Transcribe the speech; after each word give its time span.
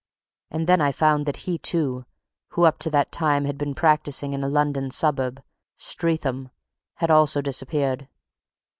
And 0.49 0.65
then 0.65 0.81
I 0.81 0.91
found 0.91 1.27
that 1.27 1.37
he, 1.45 1.59
too, 1.59 2.05
who 2.53 2.63
up 2.63 2.79
to 2.79 2.89
that 2.89 3.11
time 3.11 3.45
had 3.45 3.55
been 3.55 3.75
practising 3.75 4.33
in 4.33 4.43
a 4.43 4.49
London 4.49 4.89
suburb 4.89 5.43
Streatham 5.77 6.49
had 6.95 7.11
also 7.11 7.39
disappeared. 7.39 8.07